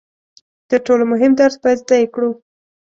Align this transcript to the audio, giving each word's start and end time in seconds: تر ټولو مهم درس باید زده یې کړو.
تر 0.69 0.79
ټولو 0.85 1.03
مهم 1.13 1.31
درس 1.39 1.55
باید 1.63 1.81
زده 1.83 1.95
یې 2.01 2.07
کړو. 2.13 2.29